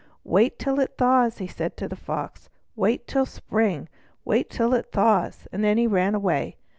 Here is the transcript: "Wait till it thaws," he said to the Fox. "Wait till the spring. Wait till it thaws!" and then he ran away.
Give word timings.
"Wait 0.23 0.57
till 0.57 0.79
it 0.79 0.95
thaws," 0.97 1.37
he 1.37 1.45
said 1.45 1.77
to 1.77 1.87
the 1.87 1.95
Fox. 1.95 2.49
"Wait 2.75 3.05
till 3.05 3.23
the 3.25 3.29
spring. 3.29 3.87
Wait 4.25 4.49
till 4.49 4.73
it 4.73 4.91
thaws!" 4.91 5.47
and 5.51 5.63
then 5.63 5.77
he 5.77 5.85
ran 5.85 6.15
away. 6.15 6.57